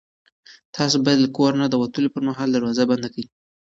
[0.75, 3.25] تاسو باید له کور نه د وتلو پر مهال دروازه بنده کړئ.